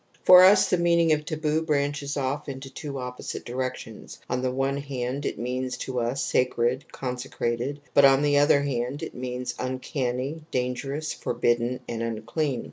For 0.23 0.43
us 0.43 0.67
the 0.67 0.79
meaning 0.79 1.11
of 1.13 1.25
taboo 1.25 1.61
branches 1.61 2.17
off 2.17 2.49
into 2.49 2.71
two 2.71 2.97
opposite 2.97 3.45
directions. 3.45 4.19
On 4.27 4.41
the 4.41 4.49
one 4.49 4.77
hand 4.77 5.27
it 5.27 5.37
means 5.37 5.77
to 5.77 5.99
us 5.99 6.23
sacred, 6.23 6.91
consecrated: 6.91 7.79
but 7.93 8.03
on 8.03 8.23
the 8.23 8.39
other 8.39 8.63
hand 8.63 9.03
it 9.03 9.13
means, 9.13 9.53
uncanny, 9.59 10.41
dangerous, 10.49 11.13
for 11.13 11.35
bidden, 11.35 11.81
and 11.87 12.01
imcleau. 12.01 12.59